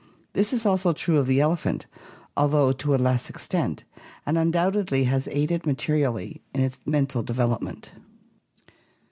This 0.33 0.51
is 0.51 0.65
also 0.65 0.93
true 0.93 1.19
of 1.19 1.27
the 1.27 1.39
elephant, 1.41 1.85
although 2.35 2.71
to 2.71 2.95
a 2.95 2.95
less 2.95 3.29
extent, 3.29 3.83
and 4.25 4.35
un 4.35 4.51
doubtedly 4.51 5.03
has 5.05 5.27
aided 5.27 5.67
mate. 5.67 5.77
rially 5.77 6.39
in 6.55 6.61
its 6.61 6.79
mental 6.87 7.21
develop 7.21 7.61
ment. 7.61 7.91